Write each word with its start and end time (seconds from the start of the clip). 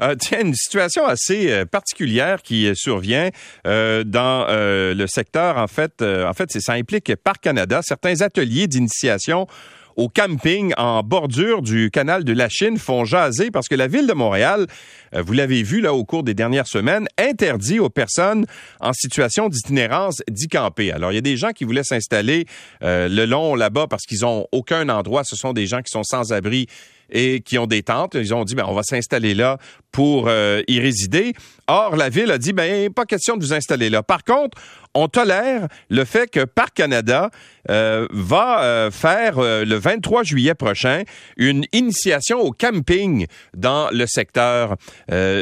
Euh, 0.00 0.14
tiens, 0.18 0.40
une 0.40 0.54
situation 0.54 1.04
assez 1.04 1.50
euh, 1.50 1.64
particulière 1.66 2.42
qui 2.42 2.66
euh, 2.66 2.74
survient 2.74 3.28
euh, 3.66 4.04
dans 4.04 4.46
le 4.48 5.06
secteur. 5.06 5.58
En 5.58 5.66
fait, 5.66 6.02
en 6.02 6.32
fait, 6.32 6.50
ça 6.60 6.72
implique 6.72 7.14
Parc 7.16 7.42
Canada, 7.42 7.80
certains 7.82 8.20
ateliers 8.20 8.66
d'initiation 8.66 9.46
au 9.96 10.08
camping 10.08 10.72
en 10.78 11.02
bordure 11.02 11.60
du 11.60 11.90
canal 11.90 12.24
de 12.24 12.32
la 12.32 12.48
Chine 12.48 12.78
font 12.78 13.04
jaser 13.04 13.50
parce 13.50 13.68
que 13.68 13.74
la 13.74 13.88
ville 13.88 14.06
de 14.06 14.14
Montréal, 14.14 14.66
vous 15.12 15.32
l'avez 15.34 15.62
vu 15.62 15.82
là 15.82 15.92
au 15.92 16.04
cours 16.04 16.22
des 16.22 16.32
dernières 16.32 16.66
semaines, 16.66 17.06
interdit 17.18 17.78
aux 17.78 17.90
personnes 17.90 18.46
en 18.80 18.94
situation 18.94 19.50
d'itinérance 19.50 20.22
d'y 20.30 20.48
camper. 20.48 20.92
Alors, 20.92 21.12
il 21.12 21.16
y 21.16 21.18
a 21.18 21.22
des 21.22 21.36
gens 21.36 21.50
qui 21.50 21.64
voulaient 21.64 21.84
s'installer 21.84 22.46
le 22.80 23.24
long 23.26 23.54
là-bas 23.54 23.86
parce 23.86 24.04
qu'ils 24.04 24.24
ont 24.24 24.46
aucun 24.50 24.88
endroit. 24.88 25.24
Ce 25.24 25.36
sont 25.36 25.52
des 25.52 25.66
gens 25.66 25.82
qui 25.82 25.90
sont 25.90 26.04
sans 26.04 26.32
abri 26.32 26.68
et 27.12 27.40
qui 27.40 27.58
ont 27.58 27.66
des 27.66 27.82
tentes. 27.82 28.14
Ils 28.14 28.34
ont 28.34 28.44
dit, 28.44 28.54
ben, 28.54 28.64
on 28.66 28.74
va 28.74 28.82
s'installer 28.82 29.34
là 29.34 29.58
pour 29.92 30.24
euh, 30.26 30.62
y 30.66 30.80
résider. 30.80 31.34
Or, 31.68 31.96
la 31.96 32.08
ville 32.08 32.30
a 32.30 32.38
dit, 32.38 32.52
ben, 32.52 32.90
pas 32.92 33.04
question 33.04 33.36
de 33.36 33.44
vous 33.44 33.52
installer 33.52 33.90
là. 33.90 34.02
Par 34.02 34.24
contre, 34.24 34.58
on 34.94 35.08
tolère 35.08 35.68
le 35.90 36.04
fait 36.04 36.30
que 36.30 36.44
Parc 36.44 36.74
Canada 36.74 37.30
euh, 37.70 38.06
va 38.10 38.62
euh, 38.62 38.90
faire 38.90 39.38
le 39.38 39.74
23 39.76 40.24
juillet 40.24 40.54
prochain 40.54 41.02
une 41.36 41.64
initiation 41.72 42.40
au 42.40 42.50
camping 42.50 43.26
dans 43.54 43.90
le 43.90 44.06
secteur. 44.06 44.76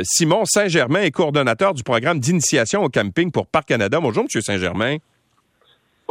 Simon 0.03 0.45
Saint-Germain 0.45 1.03
est 1.03 1.11
coordonnateur 1.11 1.75
du 1.75 1.83
programme 1.83 2.19
d'initiation 2.19 2.83
au 2.83 2.89
camping 2.89 3.31
pour 3.31 3.47
Parc 3.47 3.69
Canada. 3.69 4.01
Bonjour, 4.01 4.25
Monsieur 4.25 4.41
Saint-Germain. 4.41 4.97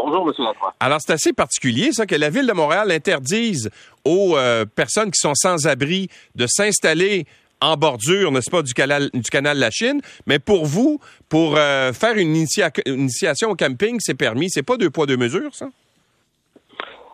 Bonjour, 0.01 0.27
M. 0.27 0.33
Lacroix. 0.45 0.73
Alors, 0.79 0.99
c'est 1.01 1.11
assez 1.13 1.33
particulier, 1.33 1.91
ça, 1.91 2.05
que 2.05 2.15
la 2.15 2.29
Ville 2.29 2.47
de 2.47 2.53
Montréal 2.53 2.91
interdise 2.91 3.69
aux 4.05 4.37
euh, 4.37 4.65
personnes 4.65 5.11
qui 5.11 5.19
sont 5.19 5.33
sans 5.35 5.67
abri 5.67 6.07
de 6.35 6.45
s'installer 6.47 7.25
en 7.61 7.75
bordure, 7.75 8.31
n'est-ce 8.31 8.49
pas, 8.49 8.61
du 8.61 8.73
canal, 8.73 9.09
du 9.13 9.29
canal 9.29 9.57
de 9.57 9.61
la 9.61 9.71
Chine. 9.71 10.01
Mais 10.25 10.39
pour 10.39 10.65
vous, 10.65 10.99
pour 11.27 11.57
euh, 11.57 11.91
faire 11.91 12.15
une, 12.17 12.33
initia- 12.33 12.71
une 12.85 13.01
initiation 13.01 13.49
au 13.49 13.55
camping, 13.55 13.97
c'est 13.99 14.13
permis. 14.13 14.49
C'est 14.49 14.63
pas 14.63 14.77
deux 14.77 14.89
poids, 14.89 15.05
deux 15.05 15.17
mesures, 15.17 15.53
ça? 15.53 15.67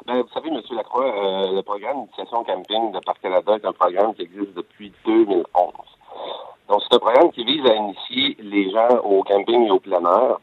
Ben, 0.05 0.21
vous 0.21 0.29
savez, 0.35 0.49
M. 0.49 0.61
Lacroix, 0.75 1.05
euh, 1.07 1.55
le 1.55 1.63
programme 1.63 2.01
d'initiation 2.03 2.43
camping 2.43 2.91
de 2.91 2.99
Parc 3.03 3.19
Canada 3.23 3.53
est 3.55 3.65
un 3.65 3.73
programme 3.73 4.13
qui 4.13 4.21
existe 4.21 4.53
depuis 4.55 4.91
2011. 5.07 5.45
Donc, 6.69 6.81
c'est 6.87 6.95
un 6.95 6.99
programme 6.99 7.31
qui 7.31 7.43
vise 7.43 7.65
à 7.65 7.73
initier 7.73 8.37
les 8.39 8.71
gens 8.71 8.99
au 9.03 9.23
camping 9.23 9.65
et 9.65 9.71
au 9.71 9.79
plein 9.79 10.01
air. 10.01 10.37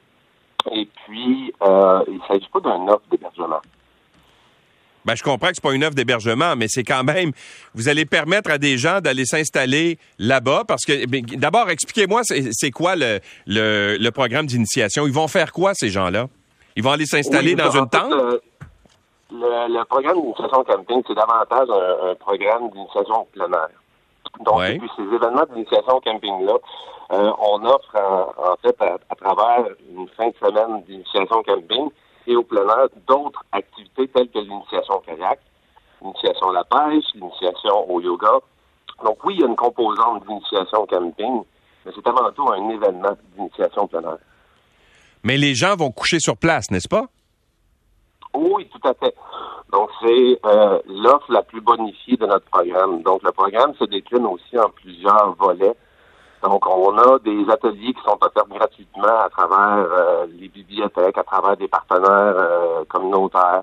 Et 0.70 0.88
puis, 1.06 1.52
euh, 1.62 2.00
il 2.08 2.14
ne 2.14 2.20
s'agit 2.28 2.48
pas 2.52 2.60
d'un 2.60 2.86
offre 2.88 3.02
d'hébergement. 3.10 3.60
Ben, 5.04 5.16
je 5.16 5.22
comprends 5.24 5.48
que 5.48 5.54
c'est 5.56 5.62
pas 5.64 5.72
une 5.72 5.82
offre 5.82 5.96
d'hébergement, 5.96 6.54
mais 6.56 6.68
c'est 6.68 6.84
quand 6.84 7.02
même, 7.02 7.32
vous 7.74 7.88
allez 7.88 8.04
permettre 8.04 8.52
à 8.52 8.58
des 8.58 8.78
gens 8.78 9.00
d'aller 9.00 9.24
s'installer 9.24 9.98
là-bas 10.20 10.62
parce 10.68 10.84
que, 10.84 11.06
ben, 11.06 11.22
d'abord, 11.24 11.68
expliquez-moi, 11.70 12.22
c'est 12.24 12.70
quoi 12.70 12.94
le, 12.94 13.18
le, 13.46 13.96
le 13.98 14.10
programme 14.12 14.46
d'initiation? 14.46 15.04
Ils 15.06 15.12
vont 15.12 15.26
faire 15.26 15.50
quoi, 15.52 15.74
ces 15.74 15.88
gens-là? 15.88 16.28
Ils 16.76 16.84
vont 16.84 16.92
aller 16.92 17.06
s'installer 17.06 17.50
Oui, 17.50 17.56
dans 17.56 17.76
en 17.76 17.84
une 17.84 17.90
fait, 17.90 17.98
tente? 17.98 18.12
euh, 18.12 18.38
le, 19.32 19.74
le 19.76 19.84
programme 19.86 20.20
d'initiation 20.20 20.62
camping, 20.64 21.02
c'est 21.08 21.14
davantage 21.14 21.68
un, 21.68 22.10
un 22.10 22.14
programme 22.14 22.70
d'initiation 22.70 23.26
plein 23.32 23.50
air. 23.50 23.68
Donc, 24.44 24.56
Ouais. 24.58 24.74
depuis 24.74 24.90
ces 24.96 25.02
événements 25.02 25.44
d'initiation 25.50 26.00
camping-là, 26.00 26.54
euh, 27.12 27.32
on 27.38 27.64
offre 27.64 27.94
en, 27.96 28.52
en 28.52 28.56
fait 28.62 28.76
à, 28.80 28.96
à 29.10 29.14
travers 29.14 29.66
une 29.90 30.08
fin 30.16 30.28
de 30.28 30.34
semaine 30.42 30.82
d'initiation 30.82 31.42
camping 31.42 31.90
et 32.26 32.36
au 32.36 32.42
plein 32.42 32.62
air 32.68 32.88
d'autres 33.06 33.42
activités 33.52 34.08
telles 34.08 34.30
que 34.30 34.38
l'initiation 34.38 34.94
au 34.94 35.00
kayak, 35.00 35.38
l'initiation 36.00 36.50
à 36.50 36.52
la 36.52 36.64
pêche, 36.64 37.04
l'initiation 37.14 37.90
au 37.90 38.00
yoga. 38.00 38.38
Donc 39.04 39.22
oui, 39.24 39.34
il 39.36 39.40
y 39.40 39.44
a 39.44 39.48
une 39.48 39.56
composante 39.56 40.24
d'initiation 40.26 40.78
au 40.82 40.86
camping, 40.86 41.42
mais 41.84 41.92
c'est 41.94 42.06
avant 42.06 42.30
tout 42.32 42.48
un 42.50 42.68
événement 42.70 43.16
d'initiation 43.36 43.82
au 43.82 43.86
plein 43.86 44.02
air. 44.02 44.18
Mais 45.24 45.36
les 45.36 45.54
gens 45.54 45.76
vont 45.76 45.90
coucher 45.90 46.18
sur 46.20 46.36
place, 46.36 46.70
n'est-ce 46.70 46.88
pas? 46.88 47.06
Oui, 48.34 48.68
tout 48.72 48.88
à 48.88 48.94
fait. 48.94 49.14
Donc, 49.72 49.88
c'est 50.02 50.38
euh, 50.44 50.78
l'offre 50.86 51.32
la 51.32 51.42
plus 51.42 51.62
bonifiée 51.62 52.16
de 52.18 52.26
notre 52.26 52.44
programme. 52.44 53.02
Donc, 53.02 53.22
le 53.22 53.32
programme 53.32 53.74
se 53.78 53.84
décline 53.84 54.26
aussi 54.26 54.58
en 54.58 54.68
plusieurs 54.68 55.34
volets. 55.38 55.74
Donc, 56.42 56.66
on 56.68 56.98
a 56.98 57.18
des 57.20 57.48
ateliers 57.50 57.94
qui 57.94 58.02
sont 58.04 58.18
offerts 58.20 58.46
gratuitement 58.48 59.20
à 59.24 59.30
travers 59.30 59.86
euh, 59.90 60.26
les 60.38 60.48
bibliothèques, 60.48 61.16
à 61.16 61.22
travers 61.22 61.56
des 61.56 61.68
partenaires 61.68 62.34
euh, 62.36 62.84
communautaires. 62.88 63.62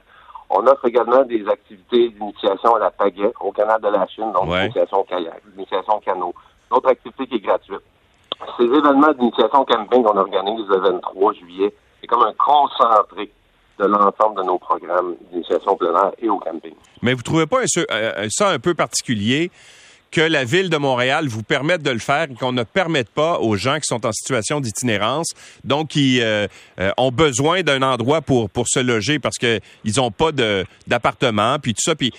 On 0.49 0.65
offre 0.65 0.85
également 0.87 1.23
des 1.25 1.47
activités 1.47 2.09
d'initiation 2.09 2.75
à 2.75 2.79
la 2.79 2.89
pagaie 2.89 3.31
au 3.41 3.51
canal 3.51 3.79
de 3.81 3.89
la 3.89 4.07
Chine, 4.07 4.31
donc 4.33 4.49
Ouais. 4.49 4.61
l'initiation 4.61 5.01
au 5.01 5.03
kayak, 5.03 5.43
l'initiation 5.55 5.97
au 5.97 5.99
canot. 5.99 6.33
D'autres 6.71 6.89
activités 6.89 7.27
qui 7.27 7.35
est 7.35 7.39
gratuite. 7.39 7.81
Ces 8.57 8.63
événements 8.63 9.11
d'initiation 9.13 9.63
camping 9.65 10.01
qu'on 10.01 10.17
organise 10.17 10.65
le 10.67 10.77
23 10.77 11.33
juillet, 11.33 11.71
c'est 12.01 12.07
comme 12.07 12.23
un 12.23 12.33
concentré 12.33 13.31
de 13.79 13.85
l'ensemble 13.85 14.37
de 14.37 14.43
nos 14.43 14.57
programmes 14.59 15.15
d'initiation 15.31 15.75
plein 15.77 15.93
air 15.95 16.11
et 16.21 16.29
au 16.29 16.37
camping. 16.37 16.73
Mais 17.01 17.13
vous 17.13 17.21
trouvez 17.23 17.45
pas 17.47 17.61
un- 17.61 17.83
euh, 17.91 18.27
ça 18.29 18.49
un 18.49 18.59
peu 18.59 18.73
particulier 18.73 19.51
que 20.11 20.21
la 20.21 20.43
ville 20.43 20.71
de 20.71 20.77
Montréal 20.77 21.27
vous 21.27 21.43
permette 21.43 21.83
de 21.83 21.91
le 21.91 21.99
faire 21.99 22.23
et 22.31 22.33
qu'on 22.33 22.51
ne 22.51 22.63
permette 22.63 23.09
pas 23.09 23.37
aux 23.39 23.55
gens 23.55 23.75
qui 23.75 23.83
sont 23.85 24.07
en 24.07 24.11
situation 24.11 24.59
d'itinérance, 24.59 25.27
donc 25.63 25.89
qui 25.89 26.19
euh, 26.19 26.47
euh, 26.79 26.91
ont 26.97 27.11
besoin 27.11 27.61
d'un 27.61 27.83
endroit 27.83 28.21
pour 28.21 28.49
pour 28.49 28.67
se 28.67 28.79
loger 28.79 29.19
parce 29.19 29.37
que 29.37 29.59
ils 29.85 29.93
n'ont 29.97 30.09
pas 30.11 30.31
d'appartement 30.87 31.59
puis 31.59 31.73
tout 31.73 31.81
ça 31.83 31.95
puis 31.95 32.11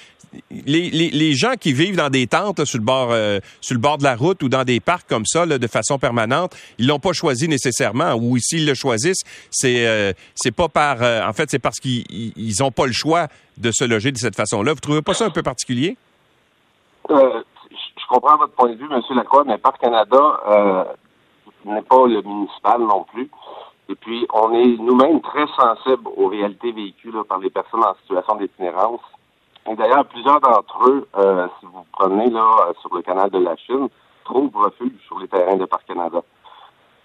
les, 0.51 1.33
gens 1.35 1.55
qui 1.59 1.73
vivent 1.73 1.97
dans 1.97 2.11
des 2.11 2.27
tentes 2.27 2.59
là, 2.61 2.65
sur 2.65 2.79
le 2.79 2.85
bord 2.85 3.09
euh, 3.11 3.41
sur 3.61 3.75
le 3.75 3.81
bord 3.81 3.99
de 3.99 4.05
la 4.05 4.17
route 4.17 4.43
ou 4.43 4.49
dans 4.49 4.65
des 4.65 4.81
parcs 4.81 5.09
comme 5.09 5.27
ça 5.27 5.47
là, 5.47 5.59
de 5.59 5.67
façon 5.67 5.99
permanente, 5.99 6.57
ils 6.79 6.87
l'ont 6.87 6.99
pas 6.99 7.13
choisi 7.13 7.49
nécessairement 7.49 8.15
ou 8.15 8.39
s'ils 8.39 8.67
le 8.67 8.75
choisissent, 8.75 9.23
c'est 9.51 9.87
euh, 9.87 10.13
c'est 10.35 10.55
pas 10.55 10.69
par 10.69 11.03
euh, 11.03 11.27
en 11.27 11.33
fait 11.33 11.51
c'est 11.51 11.59
parce 11.59 11.79
qu'ils 11.81 12.05
ils- 12.37 12.63
ont 12.63 12.71
pas 12.71 12.87
le 12.87 12.93
choix 12.93 13.27
de 13.57 13.71
se 13.73 13.85
loger 13.85 14.13
de 14.13 14.19
cette 14.19 14.37
façon-là. 14.37 14.73
Vous 14.73 14.81
trouvez 14.81 15.03
pas 15.03 15.15
ça 15.15 15.25
un 15.27 15.31
peu 15.31 15.43
particulier? 15.43 15.97
Euh, 17.11 17.43
je 17.71 17.77
je 17.77 18.07
comprends 18.09 18.37
votre 18.37 18.55
point 18.55 18.71
de 18.71 18.75
vue, 18.75 18.89
M. 18.91 19.01
Lacroix, 19.17 19.45
mais 19.47 19.57
Parc 19.59 19.81
Canada 19.81 20.41
euh, 20.49 20.85
n'est 21.65 21.83
pas 21.83 22.07
le 22.07 22.23
municipal 22.23 22.81
non 22.81 23.05
plus. 23.05 23.31
Et 23.89 23.95
puis, 23.95 24.27
on 24.33 24.53
est 24.55 24.77
nous-mêmes 24.79 25.21
très 25.21 25.47
sensibles 25.57 26.09
aux 26.17 26.29
réalités 26.29 26.73
vécues 26.73 27.11
là, 27.12 27.23
par 27.25 27.39
les 27.39 27.51
personnes 27.51 27.85
en 27.85 27.95
situation 28.03 28.37
d'itinérance. 28.37 29.01
D'ailleurs, 29.66 30.04
plusieurs 30.06 30.41
d'entre 30.41 30.88
eux, 30.88 31.06
euh, 31.16 31.47
si 31.60 31.66
vous 31.66 31.84
prenez 31.93 32.28
là 32.31 32.56
euh, 32.69 32.72
sur 32.81 32.94
le 32.94 33.03
canal 33.03 33.31
de 33.31 33.38
la 33.38 33.56
Chine, 33.56 33.88
trouvent 34.25 34.56
refuge 34.56 34.93
sur 35.06 35.19
les 35.21 35.28
terrains 35.28 35.56
de 35.56 35.65
Parc 35.65 35.87
Canada. 35.87 36.22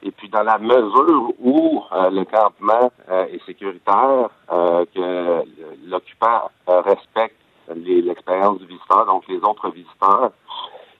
Et 0.01 0.11
puis, 0.11 0.29
dans 0.29 0.43
la 0.43 0.57
mesure 0.57 1.33
où 1.39 1.83
euh, 1.91 2.09
le 2.11 2.25
campement 2.25 2.91
euh, 3.09 3.25
est 3.25 3.43
sécuritaire, 3.45 4.29
euh, 4.51 4.85
que 4.93 5.43
l'occupant 5.87 6.49
euh, 6.69 6.81
respecte 6.81 7.37
l'expérience 7.67 8.59
du 8.59 8.67
visiteur, 8.67 9.05
donc 9.07 9.27
les 9.27 9.37
autres 9.37 9.69
visiteurs, 9.69 10.31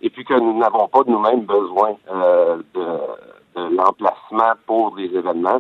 et 0.02 0.10
puis 0.10 0.26
que 0.26 0.34
nous 0.34 0.58
n'avons 0.58 0.88
pas 0.88 1.04
de 1.04 1.12
nous-mêmes 1.12 1.46
besoin 1.46 1.96
de, 2.12 2.82
de 3.56 3.76
l'emplacement 3.76 4.54
pour 4.66 4.96
des 4.96 5.06
événements, 5.06 5.60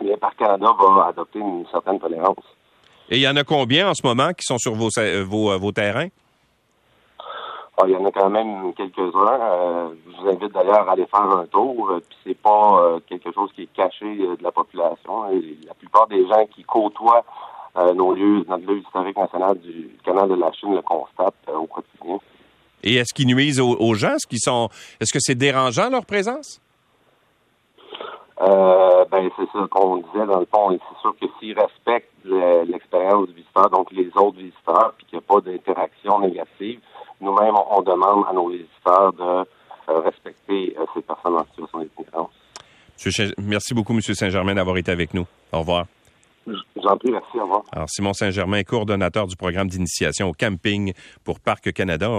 bien, 0.00 0.16
Parc 0.18 0.36
Canada 0.36 0.74
va 0.78 1.06
adopter 1.06 1.38
une 1.38 1.64
certaine 1.72 1.98
tolérance. 1.98 2.44
Et 3.10 3.16
il 3.16 3.20
y 3.22 3.28
en 3.28 3.36
a 3.36 3.44
combien 3.44 3.90
en 3.90 3.94
ce 3.94 4.06
moment 4.06 4.32
qui 4.32 4.44
sont 4.44 4.58
sur 4.58 4.74
vos 4.74 4.88
euh, 4.98 5.24
vos, 5.24 5.50
euh, 5.50 5.58
vos 5.58 5.72
terrains? 5.72 6.08
Ah, 7.76 7.82
il 7.86 7.92
y 7.92 7.96
en 7.96 8.04
a 8.04 8.12
quand 8.12 8.30
même 8.30 8.72
quelques-uns. 8.74 9.40
Euh, 9.40 9.88
je 10.06 10.22
vous 10.22 10.28
invite 10.28 10.52
d'ailleurs 10.52 10.88
à 10.88 10.92
aller 10.92 11.06
faire 11.06 11.22
un 11.22 11.44
tour. 11.46 11.90
Euh, 11.90 12.00
Puis 12.08 12.16
c'est 12.24 12.38
pas 12.38 12.80
euh, 12.82 13.00
quelque 13.08 13.32
chose 13.32 13.50
qui 13.54 13.62
est 13.62 13.72
caché 13.74 14.16
de 14.16 14.42
la 14.42 14.52
population. 14.52 15.30
Et 15.32 15.58
la 15.66 15.74
plupart 15.74 16.06
des 16.06 16.26
gens 16.26 16.46
qui 16.54 16.62
côtoient 16.64 17.24
nos 17.96 18.14
lieux, 18.14 18.44
notre 18.48 18.64
lieu 18.64 18.78
historique 18.78 19.16
national 19.16 19.58
du 19.58 19.90
canal 20.04 20.28
de 20.28 20.36
la 20.36 20.52
Chine 20.52 20.76
le 20.76 20.82
constatent 20.82 21.34
au 21.52 21.66
quotidien. 21.66 22.20
Et 22.84 22.94
est-ce 22.94 23.12
qu'ils 23.12 23.26
nuisent 23.26 23.58
aux, 23.60 23.76
aux 23.80 23.94
gens? 23.94 24.14
Est-ce 24.14 24.28
qu'ils 24.28 24.38
sont 24.38 24.68
Est-ce 25.00 25.12
que 25.12 25.18
c'est 25.18 25.34
dérangeant 25.34 25.90
leur 25.90 26.06
présence? 26.06 26.60
Euh, 28.40 29.04
ben 29.12 29.30
c'est 29.36 29.46
ça 29.52 29.66
qu'on 29.70 29.98
disait 29.98 30.26
dans 30.26 30.40
le 30.40 30.46
fond. 30.52 30.72
Et 30.72 30.78
c'est 30.88 31.00
sûr 31.00 31.14
que 31.20 31.26
s'ils 31.38 31.58
respectent 31.58 32.10
le- 32.24 32.64
l'expérience 32.64 33.28
du 33.28 33.34
visiteur, 33.34 33.70
donc 33.70 33.92
les 33.92 34.08
autres 34.16 34.38
visiteurs, 34.38 34.92
puis 34.96 35.06
qu'il 35.06 35.18
n'y 35.18 35.24
a 35.24 35.32
pas 35.34 35.40
d'interaction 35.40 36.18
négative, 36.20 36.80
nous-mêmes 37.20 37.54
on, 37.54 37.78
on 37.78 37.82
demande 37.82 38.24
à 38.28 38.32
nos 38.32 38.48
visiteurs 38.48 39.12
de 39.12 39.22
euh, 39.88 40.00
respecter 40.00 40.74
euh, 40.78 40.84
ces 40.94 41.02
personnes 41.02 41.36
en 41.36 41.44
situation 41.44 41.78
d'itinérance. 41.80 42.30
Merci 43.38 43.74
beaucoup, 43.74 43.92
Monsieur 43.92 44.14
Saint-Germain, 44.14 44.54
d'avoir 44.54 44.76
été 44.78 44.90
avec 44.90 45.14
nous. 45.14 45.26
Au 45.52 45.58
revoir. 45.60 45.86
J'en 46.46 46.96
prie, 46.98 47.10
merci, 47.10 47.38
au 47.38 47.42
revoir. 47.42 47.62
Alors, 47.72 47.88
Simon 47.88 48.12
Saint-Germain, 48.12 48.62
coordonnateur 48.64 49.26
du 49.26 49.34
programme 49.34 49.68
d'initiation 49.68 50.28
au 50.28 50.32
camping 50.32 50.92
pour 51.24 51.40
Parc 51.40 51.72
Canada. 51.72 52.10